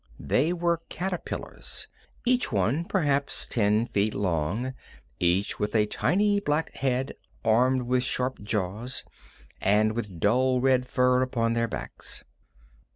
They 0.19 0.51
were 0.51 0.81
caterpillars, 0.89 1.87
each 2.25 2.51
one 2.51 2.85
perhaps 2.85 3.45
ten 3.45 3.85
feet 3.85 4.15
long, 4.15 4.73
each 5.19 5.59
with 5.59 5.75
a 5.75 5.85
tiny 5.85 6.39
black 6.39 6.73
head 6.73 7.13
armed 7.45 7.83
with 7.83 8.01
sharp 8.03 8.41
jaws, 8.41 9.05
and 9.61 9.91
with 9.91 10.19
dull 10.19 10.59
red 10.59 10.87
fur 10.87 11.21
upon 11.21 11.53
their 11.53 11.67
backs. 11.67 12.23